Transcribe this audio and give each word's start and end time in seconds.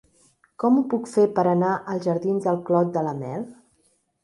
Com 0.63 0.79
ho 0.79 0.83
puc 0.93 1.09
fer 1.11 1.25
per 1.35 1.43
anar 1.51 1.75
als 1.97 2.09
jardins 2.09 2.49
del 2.49 2.59
Clot 2.71 2.93
de 2.99 3.07
la 3.11 3.15
Mel? 3.23 3.49